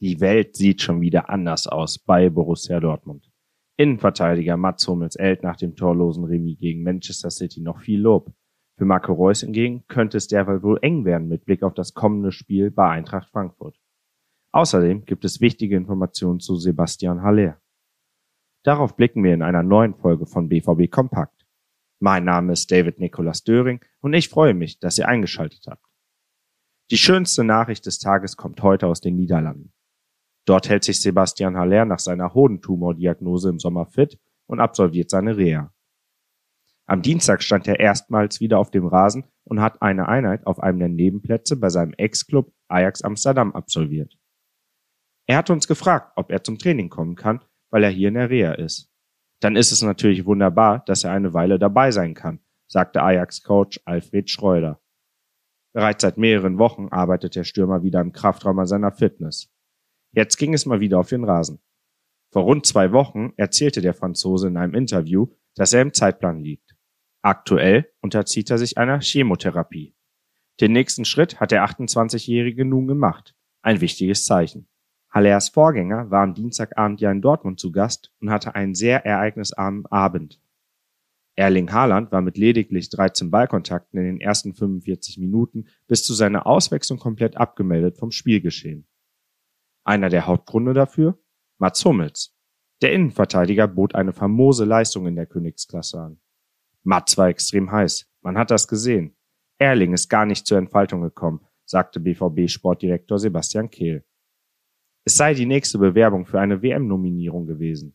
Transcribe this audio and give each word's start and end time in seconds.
Die 0.00 0.20
Welt 0.20 0.56
sieht 0.56 0.82
schon 0.82 1.00
wieder 1.00 1.30
anders 1.30 1.66
aus 1.66 1.98
bei 1.98 2.28
Borussia 2.28 2.80
Dortmund. 2.80 3.30
Innenverteidiger 3.78 4.58
Mats 4.58 4.86
Hummels 4.86 5.16
erhält 5.16 5.42
nach 5.42 5.56
dem 5.56 5.74
torlosen 5.74 6.24
Remis 6.24 6.58
gegen 6.58 6.82
Manchester 6.82 7.30
City 7.30 7.62
noch 7.62 7.80
viel 7.80 8.00
Lob. 8.00 8.30
Für 8.76 8.84
Marco 8.84 9.14
Reus 9.14 9.40
hingegen 9.40 9.86
könnte 9.88 10.18
es 10.18 10.28
derweil 10.28 10.62
wohl 10.62 10.78
eng 10.82 11.06
werden 11.06 11.28
mit 11.28 11.46
Blick 11.46 11.62
auf 11.62 11.72
das 11.72 11.94
kommende 11.94 12.30
Spiel 12.30 12.70
bei 12.70 12.90
Eintracht 12.90 13.30
Frankfurt. 13.30 13.80
Außerdem 14.52 15.06
gibt 15.06 15.24
es 15.24 15.40
wichtige 15.40 15.76
Informationen 15.76 16.40
zu 16.40 16.56
Sebastian 16.56 17.22
Haller. 17.22 17.58
Darauf 18.64 18.96
blicken 18.96 19.24
wir 19.24 19.32
in 19.32 19.42
einer 19.42 19.62
neuen 19.62 19.94
Folge 19.94 20.26
von 20.26 20.50
BVB 20.50 20.90
Kompakt. 20.90 21.46
Mein 22.00 22.24
Name 22.24 22.52
ist 22.52 22.70
David 22.70 23.00
Nicolas 23.00 23.44
Döring 23.44 23.80
und 24.00 24.12
ich 24.12 24.28
freue 24.28 24.52
mich, 24.52 24.78
dass 24.78 24.98
ihr 24.98 25.08
eingeschaltet 25.08 25.64
habt. 25.66 25.86
Die 26.90 26.98
schönste 26.98 27.44
Nachricht 27.44 27.86
des 27.86 27.98
Tages 27.98 28.36
kommt 28.36 28.62
heute 28.62 28.88
aus 28.88 29.00
den 29.00 29.16
Niederlanden. 29.16 29.72
Dort 30.46 30.68
hält 30.68 30.84
sich 30.84 31.00
Sebastian 31.00 31.56
Haller 31.56 31.84
nach 31.84 31.98
seiner 31.98 32.32
Hodentumordiagnose 32.32 33.50
im 33.50 33.58
Sommer 33.58 33.86
fit 33.86 34.18
und 34.46 34.60
absolviert 34.60 35.10
seine 35.10 35.36
Reha. 35.36 35.72
Am 36.88 37.02
Dienstag 37.02 37.42
stand 37.42 37.66
er 37.66 37.80
erstmals 37.80 38.40
wieder 38.40 38.60
auf 38.60 38.70
dem 38.70 38.86
Rasen 38.86 39.24
und 39.42 39.60
hat 39.60 39.82
eine 39.82 40.08
Einheit 40.08 40.46
auf 40.46 40.60
einem 40.60 40.78
der 40.78 40.88
Nebenplätze 40.88 41.56
bei 41.56 41.68
seinem 41.68 41.94
Ex-Club 41.94 42.52
Ajax 42.68 43.02
Amsterdam 43.02 43.52
absolviert. 43.54 44.16
Er 45.26 45.38
hat 45.38 45.50
uns 45.50 45.66
gefragt, 45.66 46.12
ob 46.14 46.30
er 46.30 46.44
zum 46.44 46.58
Training 46.58 46.88
kommen 46.88 47.16
kann, 47.16 47.40
weil 47.70 47.82
er 47.82 47.90
hier 47.90 48.08
in 48.08 48.14
der 48.14 48.30
Reha 48.30 48.52
ist. 48.52 48.88
Dann 49.40 49.56
ist 49.56 49.72
es 49.72 49.82
natürlich 49.82 50.24
wunderbar, 50.26 50.84
dass 50.86 51.02
er 51.02 51.10
eine 51.10 51.34
Weile 51.34 51.58
dabei 51.58 51.90
sein 51.90 52.14
kann, 52.14 52.38
sagte 52.68 53.02
Ajax-Coach 53.02 53.80
Alfred 53.84 54.30
Schreuder. 54.30 54.80
Bereits 55.72 56.02
seit 56.02 56.16
mehreren 56.16 56.58
Wochen 56.58 56.88
arbeitet 56.88 57.34
der 57.34 57.44
Stürmer 57.44 57.82
wieder 57.82 58.00
im 58.00 58.12
Kraftraum 58.12 58.60
an 58.60 58.66
seiner 58.66 58.92
Fitness. 58.92 59.52
Jetzt 60.16 60.38
ging 60.38 60.54
es 60.54 60.64
mal 60.64 60.80
wieder 60.80 60.98
auf 60.98 61.10
den 61.10 61.24
Rasen. 61.24 61.60
Vor 62.32 62.44
rund 62.44 62.64
zwei 62.64 62.90
Wochen 62.92 63.34
erzählte 63.36 63.82
der 63.82 63.92
Franzose 63.92 64.48
in 64.48 64.56
einem 64.56 64.72
Interview, 64.72 65.26
dass 65.54 65.74
er 65.74 65.82
im 65.82 65.92
Zeitplan 65.92 66.40
liegt. 66.40 66.74
Aktuell 67.20 67.92
unterzieht 68.00 68.48
er 68.48 68.56
sich 68.56 68.78
einer 68.78 69.00
Chemotherapie. 69.02 69.94
Den 70.58 70.72
nächsten 70.72 71.04
Schritt 71.04 71.38
hat 71.38 71.50
der 71.50 71.66
28-Jährige 71.66 72.64
nun 72.64 72.86
gemacht. 72.86 73.34
Ein 73.60 73.82
wichtiges 73.82 74.24
Zeichen. 74.24 74.68
Hallers 75.10 75.50
Vorgänger 75.50 76.10
war 76.10 76.22
am 76.22 76.32
Dienstagabend 76.32 77.02
ja 77.02 77.10
in 77.10 77.20
Dortmund 77.20 77.60
zu 77.60 77.70
Gast 77.70 78.10
und 78.18 78.30
hatte 78.30 78.54
einen 78.54 78.74
sehr 78.74 79.04
ereignisarmen 79.04 79.84
Abend. 79.84 80.40
Erling 81.34 81.70
Haaland 81.70 82.10
war 82.10 82.22
mit 82.22 82.38
lediglich 82.38 82.88
13 82.88 83.30
Ballkontakten 83.30 84.00
in 84.00 84.06
den 84.06 84.20
ersten 84.22 84.54
45 84.54 85.18
Minuten 85.18 85.66
bis 85.86 86.04
zu 86.04 86.14
seiner 86.14 86.46
Auswechslung 86.46 86.98
komplett 86.98 87.36
abgemeldet 87.36 87.98
vom 87.98 88.12
Spielgeschehen. 88.12 88.86
Einer 89.86 90.08
der 90.08 90.26
Hauptgründe 90.26 90.72
dafür? 90.72 91.16
Mats 91.58 91.84
Hummels. 91.84 92.36
Der 92.82 92.92
Innenverteidiger 92.92 93.68
bot 93.68 93.94
eine 93.94 94.12
famose 94.12 94.64
Leistung 94.64 95.06
in 95.06 95.14
der 95.14 95.26
Königsklasse 95.26 96.00
an. 96.00 96.20
Mats 96.82 97.16
war 97.16 97.28
extrem 97.28 97.70
heiß. 97.70 98.10
Man 98.20 98.36
hat 98.36 98.50
das 98.50 98.66
gesehen. 98.66 99.16
Erling 99.58 99.92
ist 99.92 100.08
gar 100.08 100.26
nicht 100.26 100.44
zur 100.44 100.58
Entfaltung 100.58 101.02
gekommen, 101.02 101.46
sagte 101.64 102.00
BVB-Sportdirektor 102.00 103.20
Sebastian 103.20 103.70
Kehl. 103.70 104.04
Es 105.04 105.16
sei 105.16 105.34
die 105.34 105.46
nächste 105.46 105.78
Bewerbung 105.78 106.26
für 106.26 106.40
eine 106.40 106.62
WM-Nominierung 106.62 107.46
gewesen. 107.46 107.94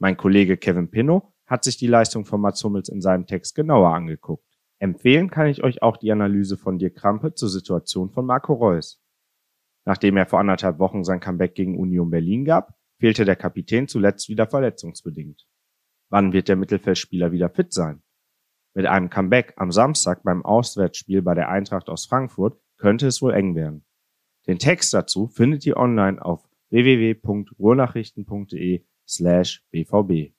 Mein 0.00 0.16
Kollege 0.16 0.56
Kevin 0.56 0.90
Pinnow 0.90 1.32
hat 1.46 1.62
sich 1.62 1.76
die 1.76 1.86
Leistung 1.86 2.24
von 2.24 2.40
Mats 2.40 2.64
Hummels 2.64 2.88
in 2.88 3.00
seinem 3.00 3.24
Text 3.24 3.54
genauer 3.54 3.94
angeguckt. 3.94 4.58
Empfehlen 4.80 5.30
kann 5.30 5.46
ich 5.46 5.62
euch 5.62 5.80
auch 5.80 5.96
die 5.96 6.10
Analyse 6.10 6.56
von 6.56 6.76
Dirk 6.76 6.96
Krampe 6.96 7.34
zur 7.34 7.48
Situation 7.48 8.10
von 8.10 8.26
Marco 8.26 8.52
Reus. 8.52 9.00
Nachdem 9.88 10.16
er 10.18 10.26
vor 10.26 10.38
anderthalb 10.38 10.78
Wochen 10.80 11.02
sein 11.02 11.18
Comeback 11.18 11.54
gegen 11.54 11.78
Union 11.78 12.10
Berlin 12.10 12.44
gab, 12.44 12.74
fehlte 13.00 13.24
der 13.24 13.36
Kapitän 13.36 13.88
zuletzt 13.88 14.28
wieder 14.28 14.46
verletzungsbedingt. 14.46 15.46
Wann 16.10 16.34
wird 16.34 16.48
der 16.48 16.56
Mittelfeldspieler 16.56 17.32
wieder 17.32 17.48
fit 17.48 17.72
sein? 17.72 18.02
Mit 18.74 18.84
einem 18.84 19.08
Comeback 19.08 19.54
am 19.56 19.72
Samstag 19.72 20.22
beim 20.24 20.44
Auswärtsspiel 20.44 21.22
bei 21.22 21.32
der 21.32 21.48
Eintracht 21.48 21.88
aus 21.88 22.04
Frankfurt 22.04 22.60
könnte 22.76 23.06
es 23.06 23.22
wohl 23.22 23.32
eng 23.32 23.54
werden. 23.54 23.86
Den 24.46 24.58
Text 24.58 24.92
dazu 24.92 25.26
findet 25.26 25.64
ihr 25.64 25.78
online 25.78 26.22
auf 26.22 26.46
www.ruhrnachrichten.de 26.68 28.84
slash 29.08 29.64
bvb. 29.70 30.34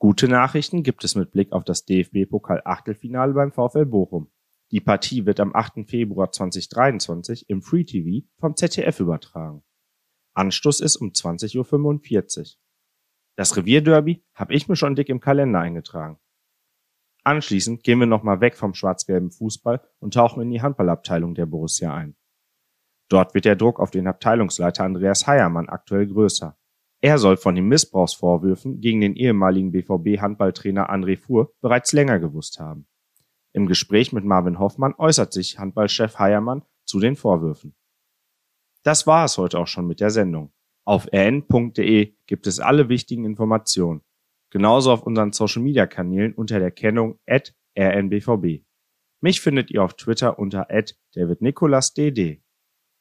Gute 0.00 0.26
Nachrichten 0.26 0.82
gibt 0.82 1.04
es 1.04 1.14
mit 1.14 1.30
Blick 1.30 1.52
auf 1.52 1.62
das 1.62 1.84
DFB-Pokal-Achtelfinale 1.84 3.32
beim 3.32 3.52
VfL 3.52 3.86
Bochum. 3.86 4.32
Die 4.72 4.80
Partie 4.80 5.26
wird 5.26 5.38
am 5.38 5.54
8. 5.54 5.86
Februar 5.86 6.32
2023 6.32 7.50
im 7.50 7.60
Free 7.60 7.84
TV 7.84 8.26
vom 8.38 8.56
ZDF 8.56 9.00
übertragen. 9.00 9.62
Anstoß 10.34 10.80
ist 10.80 10.96
um 10.96 11.10
20.45 11.10 12.38
Uhr. 12.38 12.46
Das 13.36 13.54
Revierderby 13.54 14.24
habe 14.34 14.54
ich 14.54 14.68
mir 14.68 14.76
schon 14.76 14.94
dick 14.94 15.10
im 15.10 15.20
Kalender 15.20 15.60
eingetragen. 15.60 16.18
Anschließend 17.22 17.84
gehen 17.84 17.98
wir 17.98 18.06
nochmal 18.06 18.40
weg 18.40 18.56
vom 18.56 18.72
schwarz-gelben 18.72 19.30
Fußball 19.30 19.86
und 20.00 20.14
tauchen 20.14 20.42
in 20.42 20.50
die 20.50 20.62
Handballabteilung 20.62 21.34
der 21.34 21.46
Borussia 21.46 21.94
ein. 21.94 22.16
Dort 23.10 23.34
wird 23.34 23.44
der 23.44 23.56
Druck 23.56 23.78
auf 23.78 23.90
den 23.90 24.06
Abteilungsleiter 24.06 24.84
Andreas 24.84 25.26
Heiermann 25.26 25.68
aktuell 25.68 26.06
größer. 26.06 26.56
Er 27.02 27.18
soll 27.18 27.36
von 27.36 27.54
den 27.54 27.68
Missbrauchsvorwürfen 27.68 28.80
gegen 28.80 29.02
den 29.02 29.16
ehemaligen 29.16 29.70
BVB-Handballtrainer 29.70 30.90
André 30.90 31.18
Fuhr 31.18 31.52
bereits 31.60 31.92
länger 31.92 32.18
gewusst 32.20 32.58
haben. 32.58 32.86
Im 33.52 33.66
Gespräch 33.66 34.12
mit 34.12 34.24
Marvin 34.24 34.58
Hoffmann 34.58 34.94
äußert 34.96 35.32
sich 35.32 35.58
Handballchef 35.58 36.18
Heiermann 36.18 36.62
zu 36.84 37.00
den 37.00 37.16
Vorwürfen. 37.16 37.74
Das 38.82 39.06
war 39.06 39.24
es 39.24 39.38
heute 39.38 39.58
auch 39.58 39.66
schon 39.66 39.86
mit 39.86 40.00
der 40.00 40.10
Sendung. 40.10 40.52
Auf 40.84 41.06
rn.de 41.12 42.14
gibt 42.26 42.46
es 42.46 42.58
alle 42.58 42.88
wichtigen 42.88 43.24
Informationen. 43.24 44.02
Genauso 44.50 44.92
auf 44.92 45.04
unseren 45.04 45.32
Social 45.32 45.62
Media 45.62 45.86
Kanälen 45.86 46.34
unter 46.34 46.58
der 46.58 46.70
Kennung 46.70 47.18
at 47.26 47.54
rnbvb. 47.78 48.64
Mich 49.20 49.40
findet 49.40 49.70
ihr 49.70 49.82
auf 49.82 49.94
Twitter 49.94 50.38
unter 50.38 50.70
at 50.70 50.96
davidnicolasdd. 51.14 52.42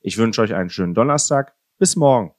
Ich 0.02 0.18
wünsche 0.18 0.42
euch 0.42 0.54
einen 0.54 0.70
schönen 0.70 0.94
Donnerstag. 0.94 1.56
Bis 1.80 1.96
morgen. 1.96 2.32